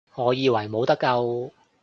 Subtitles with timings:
[0.15, 1.51] 我以為冇得救